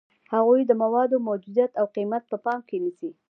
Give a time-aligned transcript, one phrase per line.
[0.33, 3.11] هغوی د موادو موجودیت او قیمت په پام کې نیسي.